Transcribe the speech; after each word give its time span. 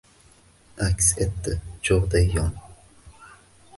Aks 0.85 1.09
etdi 1.25 1.53
cho’g’day 1.91 2.27
yonib. 2.37 3.29